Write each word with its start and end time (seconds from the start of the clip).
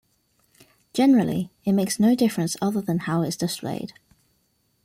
Generally, 0.95 1.51
it 1.63 1.73
makes 1.73 1.99
no 1.99 2.15
difference 2.15 2.57
other 2.59 2.81
than 2.81 2.97
how 2.97 3.21
it's 3.21 3.35
displayed. 3.35 3.93